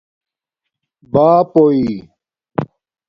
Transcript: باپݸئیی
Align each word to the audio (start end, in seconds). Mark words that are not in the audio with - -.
باپݸئیی 1.13 1.95